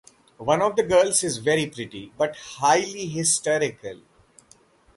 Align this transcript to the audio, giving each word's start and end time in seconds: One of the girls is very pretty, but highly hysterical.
One 0.39 0.63
of 0.63 0.75
the 0.75 0.81
girls 0.81 1.23
is 1.23 1.37
very 1.37 1.67
pretty, 1.67 2.11
but 2.17 2.35
highly 2.35 3.05
hysterical. 3.05 4.01